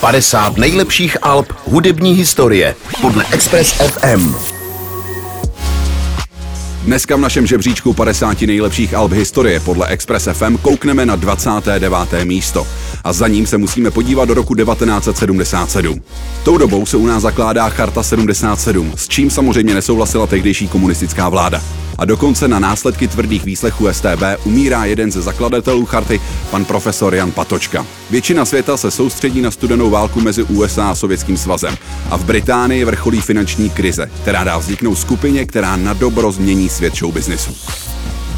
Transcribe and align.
50 0.00 0.56
nejlepších 0.56 1.16
alb 1.22 1.52
hudební 1.64 2.12
historie 2.12 2.74
podle 3.00 3.24
Express 3.32 3.72
FM. 3.72 4.34
Dneska 6.84 7.16
v 7.16 7.20
našem 7.20 7.46
žebříčku 7.46 7.92
50 7.92 8.40
nejlepších 8.40 8.94
alb 8.94 9.12
historie 9.12 9.60
podle 9.60 9.86
Express 9.86 10.28
FM 10.32 10.56
koukneme 10.56 11.06
na 11.06 11.16
29. 11.16 12.24
místo. 12.24 12.66
A 13.04 13.12
za 13.12 13.28
ním 13.28 13.46
se 13.46 13.58
musíme 13.58 13.90
podívat 13.90 14.24
do 14.24 14.34
roku 14.34 14.54
1977. 14.54 16.02
Tou 16.44 16.58
dobou 16.58 16.86
se 16.86 16.96
u 16.96 17.06
nás 17.06 17.22
zakládá 17.22 17.68
Charta 17.68 18.02
77, 18.02 18.92
s 18.96 19.08
čím 19.08 19.30
samozřejmě 19.30 19.74
nesouhlasila 19.74 20.26
tehdejší 20.26 20.68
komunistická 20.68 21.28
vláda 21.28 21.62
a 21.98 22.04
dokonce 22.04 22.48
na 22.48 22.58
následky 22.58 23.08
tvrdých 23.08 23.44
výslechů 23.44 23.92
STB 23.92 24.22
umírá 24.44 24.84
jeden 24.84 25.12
ze 25.12 25.22
zakladatelů 25.22 25.86
charty, 25.86 26.20
pan 26.50 26.64
profesor 26.64 27.14
Jan 27.14 27.32
Patočka. 27.32 27.86
Většina 28.10 28.44
světa 28.44 28.76
se 28.76 28.90
soustředí 28.90 29.40
na 29.40 29.50
studenou 29.50 29.90
válku 29.90 30.20
mezi 30.20 30.42
USA 30.42 30.90
a 30.90 30.94
Sovětským 30.94 31.36
svazem 31.36 31.76
a 32.10 32.16
v 32.16 32.24
Británii 32.24 32.84
vrcholí 32.84 33.20
finanční 33.20 33.70
krize, 33.70 34.10
která 34.22 34.44
dá 34.44 34.58
vzniknout 34.58 34.94
skupině, 34.94 35.46
která 35.46 35.76
na 35.76 35.92
dobro 35.92 36.32
změní 36.32 36.68
svět 36.68 36.96
showbiznisu. 36.96 37.54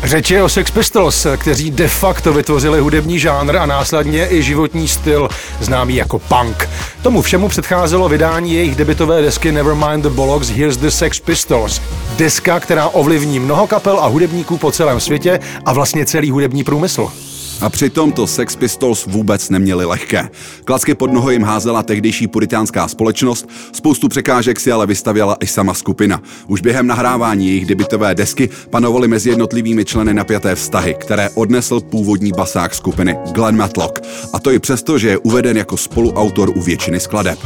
Řeč 0.04 0.30
je 0.30 0.42
o 0.42 0.48
Sex 0.48 0.70
Pistols, 0.70 1.26
kteří 1.36 1.70
de 1.70 1.88
facto 1.88 2.32
vytvořili 2.32 2.80
hudební 2.80 3.18
žánr 3.18 3.56
a 3.56 3.66
následně 3.66 4.28
i 4.30 4.42
životní 4.42 4.88
styl 4.88 5.28
známý 5.60 5.96
jako 5.96 6.18
punk. 6.18 6.68
Tomu 7.02 7.22
všemu 7.22 7.48
předcházelo 7.48 8.08
vydání 8.08 8.54
jejich 8.54 8.76
debitové 8.76 9.22
desky 9.22 9.52
Nevermind 9.52 10.02
the 10.02 10.08
Bollocks, 10.08 10.48
Here's 10.48 10.76
the 10.76 10.88
Sex 10.88 11.20
Pistols. 11.20 11.80
Deska, 12.16 12.60
která 12.60 12.88
ovlivní 12.88 13.38
mnoho 13.38 13.66
kapel 13.66 14.00
a 14.00 14.06
hudebníků 14.06 14.58
po 14.58 14.72
celém 14.72 15.00
světě 15.00 15.40
a 15.66 15.72
vlastně 15.72 16.06
celý 16.06 16.30
hudební 16.30 16.64
průmysl. 16.64 17.12
A 17.60 17.70
přitom 17.70 18.12
to 18.12 18.26
Sex 18.26 18.56
Pistols 18.56 19.06
vůbec 19.06 19.50
neměli 19.50 19.84
lehké. 19.84 20.30
Klacky 20.64 20.94
pod 20.94 21.12
noho 21.12 21.30
jim 21.30 21.42
házela 21.42 21.82
tehdejší 21.82 22.26
puritánská 22.26 22.88
společnost, 22.88 23.48
spoustu 23.72 24.08
překážek 24.08 24.60
si 24.60 24.72
ale 24.72 24.86
vystavěla 24.86 25.36
i 25.40 25.46
sama 25.46 25.74
skupina. 25.74 26.22
Už 26.46 26.60
během 26.60 26.86
nahrávání 26.86 27.46
jejich 27.46 27.66
debitové 27.66 28.14
desky 28.14 28.50
panovaly 28.70 29.08
mezi 29.08 29.30
jednotlivými 29.30 29.84
členy 29.84 30.14
napjaté 30.14 30.54
vztahy, 30.54 30.94
které 30.98 31.30
odnesl 31.30 31.80
původní 31.80 32.32
basák 32.32 32.74
skupiny 32.74 33.16
Glenn 33.32 33.56
Matlock. 33.56 34.00
A 34.32 34.38
to 34.38 34.50
i 34.50 34.58
přesto, 34.58 34.98
že 34.98 35.08
je 35.08 35.18
uveden 35.18 35.56
jako 35.56 35.76
spoluautor 35.76 36.50
u 36.56 36.62
většiny 36.62 37.00
skladeb. 37.00 37.38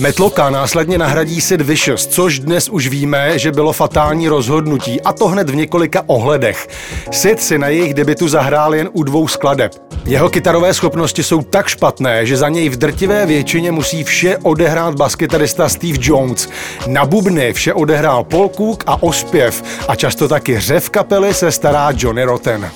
Metloka 0.00 0.50
následně 0.50 0.98
nahradí 0.98 1.40
Sid 1.40 1.60
Vicious, 1.60 2.06
což 2.06 2.38
dnes 2.38 2.68
už 2.68 2.88
víme, 2.88 3.38
že 3.38 3.52
bylo 3.52 3.72
fatální 3.72 4.28
rozhodnutí, 4.28 5.00
a 5.00 5.12
to 5.12 5.28
hned 5.28 5.50
v 5.50 5.54
několika 5.54 6.02
ohledech. 6.06 6.68
Sid 7.10 7.42
si 7.42 7.58
na 7.58 7.68
jejich 7.68 7.94
debitu 7.94 8.28
zahrál 8.28 8.74
jen 8.74 8.88
u 8.92 9.02
dvou 9.02 9.28
skladeb. 9.28 9.72
Jeho 10.04 10.28
kytarové 10.30 10.74
schopnosti 10.74 11.22
jsou 11.22 11.42
tak 11.42 11.68
špatné, 11.68 12.26
že 12.26 12.36
za 12.36 12.48
něj 12.48 12.68
v 12.68 12.76
drtivé 12.76 13.26
většině 13.26 13.72
musí 13.72 14.04
vše 14.04 14.38
odehrát 14.42 14.94
baskytarista 14.94 15.68
Steve 15.68 15.98
Jones. 16.00 16.48
Na 16.86 17.04
bubny 17.04 17.52
vše 17.52 17.74
odehrál 17.74 18.24
Paul 18.24 18.48
Cook 18.48 18.84
a 18.86 19.02
ospěv 19.02 19.62
a 19.88 19.94
často 19.94 20.28
taky 20.28 20.60
řev 20.60 20.90
kapely 20.90 21.34
se 21.34 21.52
stará 21.52 21.92
Johnny 21.96 22.24
Rotten. 22.24 22.70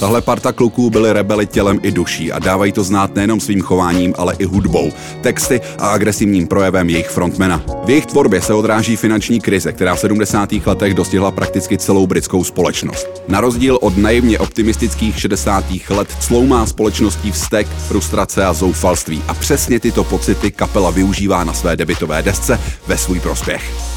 Tahle 0.00 0.20
parta 0.20 0.52
kluků 0.52 0.90
byly 0.90 1.12
rebeli 1.12 1.46
tělem 1.46 1.80
i 1.82 1.90
duší 1.90 2.32
a 2.32 2.38
dávají 2.38 2.72
to 2.72 2.84
znát 2.84 3.14
nejenom 3.14 3.40
svým 3.40 3.60
chováním, 3.60 4.14
ale 4.18 4.34
i 4.38 4.44
hudbou, 4.44 4.92
texty 5.20 5.60
a 5.78 5.88
agresivním 5.88 6.46
projevem 6.46 6.90
jejich 6.90 7.08
frontmana. 7.08 7.62
V 7.84 7.90
jejich 7.90 8.06
tvorbě 8.06 8.42
se 8.42 8.54
odráží 8.54 8.96
finanční 8.96 9.40
krize, 9.40 9.72
která 9.72 9.94
v 9.94 10.00
70. 10.00 10.52
letech 10.66 10.94
dostihla 10.94 11.30
prakticky 11.30 11.78
celou 11.78 12.06
britskou 12.06 12.44
společnost. 12.44 13.22
Na 13.28 13.40
rozdíl 13.40 13.78
od 13.80 13.96
naivně 13.96 14.38
optimistických 14.38 15.20
60. 15.20 15.64
let 15.90 16.08
cloumá 16.20 16.66
společností 16.66 17.30
vztek, 17.30 17.66
frustrace 17.88 18.44
a 18.44 18.52
zoufalství 18.52 19.22
a 19.28 19.34
přesně 19.34 19.80
tyto 19.80 20.04
pocity 20.04 20.50
kapela 20.50 20.90
využívá 20.90 21.44
na 21.44 21.52
své 21.52 21.76
debitové 21.76 22.22
desce 22.22 22.60
ve 22.86 22.98
svůj 22.98 23.20
prospěch. 23.20 23.91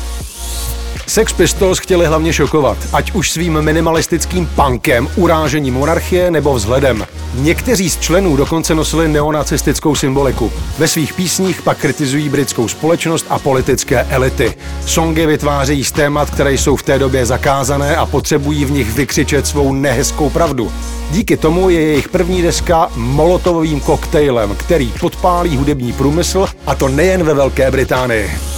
Sex 1.16 1.34
Pistols 1.34 1.80
chtěli 1.80 2.06
hlavně 2.06 2.34
šokovat, 2.34 2.78
ať 2.94 3.12
už 3.12 3.32
svým 3.32 3.62
minimalistickým 3.62 4.50
punkem, 4.56 5.08
urážením 5.16 5.74
monarchie 5.74 6.32
nebo 6.32 6.54
vzhledem. 6.54 7.08
Někteří 7.34 7.90
z 7.90 8.00
členů 8.00 8.38
dokonce 8.38 8.76
nosili 8.76 9.08
neonacistickou 9.08 9.96
symboliku. 9.96 10.52
Ve 10.78 10.88
svých 10.88 11.14
písních 11.14 11.62
pak 11.62 11.78
kritizují 11.78 12.30
britskou 12.30 12.68
společnost 12.68 13.26
a 13.30 13.40
politické 13.40 14.04
elity. 14.10 14.54
Songy 14.86 15.26
vytvářejí 15.26 15.84
z 15.84 15.92
témat, 15.92 16.30
které 16.30 16.54
jsou 16.54 16.76
v 16.76 16.84
té 16.84 17.00
době 17.00 17.26
zakázané 17.26 17.96
a 17.96 18.06
potřebují 18.06 18.66
v 18.66 18.72
nich 18.72 18.94
vykřičet 18.94 19.48
svou 19.48 19.74
nehezkou 19.74 20.30
pravdu. 20.30 20.72
Díky 21.12 21.38
tomu 21.38 21.70
je 21.70 21.82
jejich 21.82 22.10
první 22.10 22.42
deska 22.42 22.92
molotovým 22.96 23.80
koktejlem, 23.80 24.56
který 24.56 24.94
podpálí 25.00 25.58
hudební 25.58 25.94
průmysl, 25.94 26.48
a 26.66 26.76
to 26.76 26.88
nejen 26.88 27.24
ve 27.24 27.34
Velké 27.34 27.72
Británii 27.72 28.55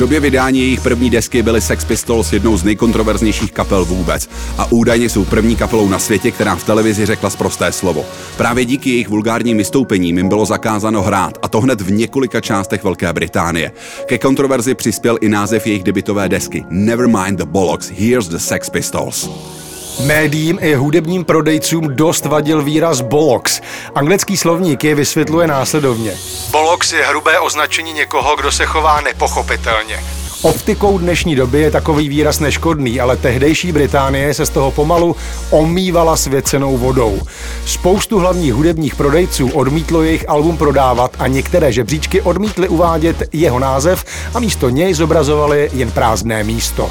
době 0.00 0.20
vydání 0.20 0.60
jejich 0.60 0.80
první 0.80 1.10
desky 1.10 1.42
byly 1.42 1.60
Sex 1.60 1.84
Pistols 1.84 2.32
jednou 2.32 2.56
z 2.56 2.64
nejkontroverznějších 2.64 3.52
kapel 3.52 3.84
vůbec 3.84 4.30
a 4.58 4.72
údajně 4.72 5.08
jsou 5.08 5.24
první 5.24 5.56
kapelou 5.56 5.88
na 5.88 5.98
světě, 5.98 6.30
která 6.30 6.56
v 6.56 6.64
televizi 6.64 7.06
řekla 7.06 7.30
sprosté 7.30 7.72
slovo. 7.72 8.04
Právě 8.36 8.64
díky 8.64 8.90
jejich 8.90 9.08
vulgárním 9.08 9.58
vystoupením 9.58 10.16
jim 10.18 10.28
bylo 10.28 10.46
zakázáno 10.46 11.02
hrát 11.02 11.38
a 11.42 11.48
to 11.48 11.60
hned 11.60 11.80
v 11.80 11.92
několika 11.92 12.40
částech 12.40 12.84
Velké 12.84 13.12
Británie. 13.12 13.72
Ke 14.06 14.18
kontroverzi 14.18 14.74
přispěl 14.74 15.18
i 15.20 15.28
název 15.28 15.66
jejich 15.66 15.84
debitové 15.84 16.28
desky 16.28 16.64
Nevermind 16.70 17.38
the 17.38 17.44
Bollocks, 17.44 17.90
Here's 17.90 18.28
the 18.28 18.36
Sex 18.38 18.70
Pistols. 18.70 19.30
Médiím 20.06 20.58
i 20.62 20.74
hudebním 20.74 21.24
prodejcům 21.24 21.96
dost 21.96 22.24
vadil 22.24 22.62
výraz 22.62 23.00
bollocks. 23.00 23.60
Anglický 23.94 24.36
slovník 24.36 24.84
je 24.84 24.94
vysvětluje 24.94 25.46
následovně. 25.46 26.12
Bollocks 26.50 26.92
je 26.92 27.04
hrubé 27.04 27.38
označení 27.38 27.92
někoho, 27.92 28.36
kdo 28.36 28.52
se 28.52 28.66
chová 28.66 29.00
nepochopitelně. 29.00 30.00
Optikou 30.42 30.98
dnešní 30.98 31.36
doby 31.36 31.60
je 31.60 31.70
takový 31.70 32.08
výraz 32.08 32.40
neškodný, 32.40 33.00
ale 33.00 33.16
tehdejší 33.16 33.72
Británie 33.72 34.34
se 34.34 34.46
z 34.46 34.50
toho 34.50 34.70
pomalu 34.70 35.16
omývala 35.50 36.16
svěcenou 36.16 36.76
vodou. 36.76 37.20
Spoustu 37.66 38.18
hlavních 38.18 38.54
hudebních 38.54 38.94
prodejců 38.94 39.50
odmítlo 39.50 40.02
jejich 40.02 40.28
album 40.28 40.56
prodávat 40.56 41.16
a 41.18 41.26
některé 41.26 41.72
žebříčky 41.72 42.20
odmítly 42.20 42.68
uvádět 42.68 43.28
jeho 43.32 43.58
název 43.58 44.04
a 44.34 44.40
místo 44.40 44.68
něj 44.68 44.94
zobrazovali 44.94 45.70
jen 45.72 45.90
prázdné 45.90 46.44
místo. 46.44 46.90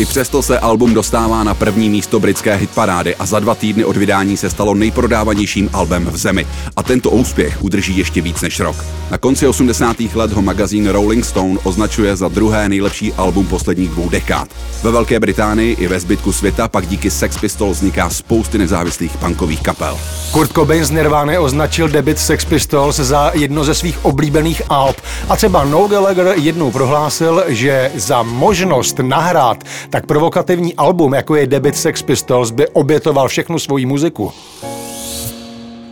I 0.00 0.06
přesto 0.06 0.42
se 0.42 0.58
album 0.58 0.94
dostává 0.94 1.44
na 1.44 1.54
první 1.54 1.88
místo 1.88 2.20
britské 2.20 2.56
hitparády 2.56 3.16
a 3.16 3.26
za 3.26 3.40
dva 3.40 3.54
týdny 3.54 3.84
od 3.84 3.96
vydání 3.96 4.36
se 4.36 4.50
stalo 4.50 4.74
nejprodávanějším 4.74 5.70
albem 5.72 6.06
v 6.06 6.16
zemi. 6.16 6.46
A 6.76 6.82
tento 6.82 7.10
úspěch 7.10 7.64
udrží 7.64 7.98
ještě 7.98 8.20
víc 8.20 8.40
než 8.40 8.60
rok. 8.60 8.76
Na 9.10 9.18
konci 9.18 9.46
80. 9.46 9.96
let 10.14 10.32
ho 10.32 10.42
magazín 10.42 10.88
Rolling 10.88 11.24
Stone 11.24 11.58
označuje 11.64 12.16
za 12.16 12.28
druhé 12.28 12.68
nejlepší 12.68 13.12
album 13.12 13.46
posledních 13.46 13.90
dvou 13.90 14.08
dekád. 14.08 14.48
Ve 14.82 14.90
Velké 14.90 15.20
Británii 15.20 15.72
i 15.74 15.88
ve 15.88 16.00
zbytku 16.00 16.32
světa 16.32 16.68
pak 16.68 16.86
díky 16.86 17.10
Sex 17.10 17.38
Pistols 17.38 17.76
vzniká 17.76 18.10
spousty 18.10 18.58
nezávislých 18.58 19.16
punkových 19.16 19.62
kapel. 19.62 19.98
Kurt 20.32 20.52
Cobain 20.52 20.84
z 20.84 20.90
Nirvány 20.90 21.38
označil 21.38 21.88
debit 21.88 22.18
Sex 22.18 22.44
Pistols 22.44 22.96
za 22.96 23.30
jedno 23.34 23.64
ze 23.64 23.74
svých 23.74 24.04
oblíbených 24.04 24.62
alb 24.68 24.96
a 25.28 25.36
třeba 25.36 25.64
Noel 25.64 25.88
Gallagher 25.88 26.34
jednou 26.36 26.70
prohlásil, 26.70 27.44
že 27.48 27.90
za 27.94 28.22
možnost 28.22 28.98
nahrát 28.98 29.64
tak 29.90 30.06
provokativní 30.06 30.74
album, 30.74 31.14
jako 31.14 31.36
je 31.36 31.46
debit 31.46 31.76
Sex 31.76 32.02
Pistols, 32.02 32.50
by 32.50 32.68
obětoval 32.68 33.28
všechnu 33.28 33.58
svoji 33.58 33.86
muziku. 33.86 34.32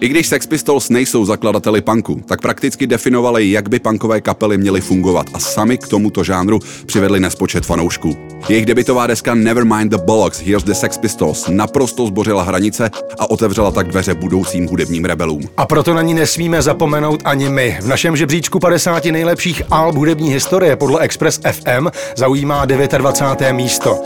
I 0.01 0.09
když 0.09 0.27
Sex 0.27 0.47
Pistols 0.47 0.89
nejsou 0.89 1.25
zakladateli 1.25 1.81
punku, 1.81 2.23
tak 2.27 2.41
prakticky 2.41 2.87
definovali, 2.87 3.51
jak 3.51 3.69
by 3.69 3.79
punkové 3.79 4.21
kapely 4.21 4.59
měly 4.59 4.81
fungovat 4.81 5.27
a 5.35 5.39
sami 5.39 5.79
k 5.79 5.89
tomuto 5.89 6.25
žánru 6.25 6.59
přivedli 6.87 7.21
nespočet 7.21 7.67
fanoušků. 7.67 8.17
Jejich 8.49 8.67
debitová 8.67 9.07
deska 9.07 9.35
Nevermind 9.35 9.91
the 9.91 9.99
Bollocks, 9.99 10.41
Here's 10.41 10.65
the 10.65 10.73
Sex 10.73 10.99
Pistols 10.99 11.49
naprosto 11.49 12.07
zbořila 12.07 12.43
hranice 12.43 12.91
a 13.19 13.31
otevřela 13.31 13.71
tak 13.71 13.89
dveře 13.89 14.15
budoucím 14.15 14.67
hudebním 14.67 15.05
rebelům. 15.05 15.43
A 15.57 15.67
proto 15.67 15.95
na 15.95 16.03
ní 16.03 16.15
nesmíme 16.15 16.63
zapomenout 16.63 17.23
ani 17.25 17.49
my. 17.49 17.79
V 17.83 17.87
našem 17.87 18.17
žebříčku 18.17 18.59
50 18.59 19.05
nejlepších 19.05 19.63
alb 19.71 19.97
hudební 19.97 20.31
historie 20.31 20.77
podle 20.77 21.01
Express 21.01 21.41
FM 21.53 21.89
zaujímá 22.17 22.65
29. 22.65 23.53
místo. 23.53 23.99